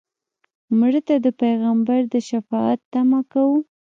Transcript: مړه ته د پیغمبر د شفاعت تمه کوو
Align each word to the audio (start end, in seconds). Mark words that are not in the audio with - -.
مړه 0.79 1.01
ته 1.07 1.15
د 1.25 1.27
پیغمبر 1.41 1.99
د 2.13 2.15
شفاعت 2.29 2.79
تمه 2.93 3.19
کوو 3.31 3.57